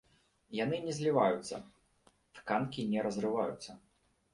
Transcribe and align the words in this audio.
Яны 0.59 0.79
не 0.85 0.93
зліваюцца, 1.01 1.61
тканкі 2.41 2.91
не 2.97 3.09
разрываюцца. 3.11 3.83